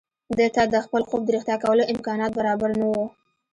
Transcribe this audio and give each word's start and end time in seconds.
ده 0.37 0.47
ته 0.55 0.63
د 0.73 0.75
خپل 0.85 1.01
خوب 1.09 1.21
د 1.23 1.29
رښتيا 1.35 1.57
کولو 1.63 1.89
امکانات 1.93 2.31
برابر 2.39 2.69
نه 2.79 2.85
وو. 2.91 3.05